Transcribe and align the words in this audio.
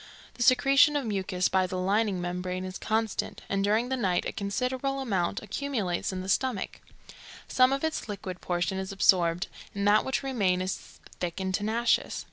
The 0.33 0.41
secretion 0.41 0.95
of 0.95 1.05
mucus 1.05 1.47
by 1.47 1.67
the 1.67 1.77
lining 1.77 2.19
membrane 2.19 2.65
is 2.65 2.79
constant, 2.79 3.41
and 3.47 3.63
during 3.63 3.89
the 3.89 3.95
night 3.95 4.25
a 4.25 4.31
considerable 4.31 4.99
amount 4.99 5.43
accumulates 5.43 6.11
in 6.11 6.21
the 6.21 6.27
stomach; 6.27 6.81
some 7.47 7.71
of 7.71 7.83
its 7.83 8.09
liquid 8.09 8.41
portion 8.41 8.79
is 8.79 8.91
absorbed, 8.91 9.45
and 9.75 9.87
that 9.87 10.03
which 10.03 10.23
remains 10.23 10.63
is 10.71 10.99
thick 11.19 11.39
and 11.39 11.53
tenacious. 11.53 12.19